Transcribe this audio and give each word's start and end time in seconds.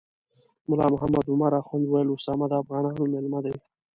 ملا 0.67 0.87
محمد 0.93 1.25
عمر 1.33 1.51
اخند 1.61 1.85
ویل 1.87 2.07
اسامه 2.15 2.45
د 2.49 2.53
افغانانو 2.61 3.01
میلمه 3.13 3.39
دی. 3.45 3.55